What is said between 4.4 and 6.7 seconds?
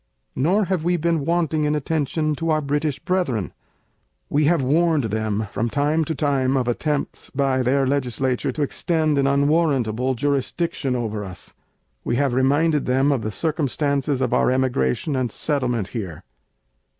have warned them from time to time of